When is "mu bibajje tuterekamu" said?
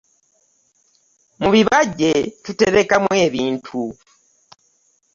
1.41-3.11